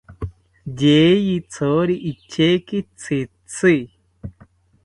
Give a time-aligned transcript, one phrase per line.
[0.81, 3.75] Yeyithori icheki tzitzi